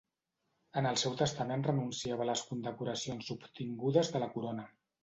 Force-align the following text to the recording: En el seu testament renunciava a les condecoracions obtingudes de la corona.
En 0.81 0.87
el 0.91 0.97
seu 1.01 1.17
testament 1.19 1.67
renunciava 1.69 2.27
a 2.27 2.29
les 2.33 2.45
condecoracions 2.49 3.33
obtingudes 3.39 4.15
de 4.17 4.27
la 4.27 4.37
corona. 4.39 4.73